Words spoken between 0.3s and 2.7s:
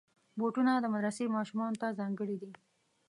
بوټونه د مدرسې ماشومانو ته ځانګړي دي.